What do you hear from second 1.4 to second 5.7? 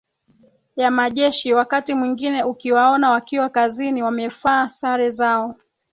wakati mwingine ukiwaona wakiwa kazini wamefaa sare zao